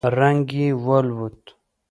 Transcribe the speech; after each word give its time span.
رنگ 0.19 0.47
يې 0.59 0.67
والوت. 0.85 1.41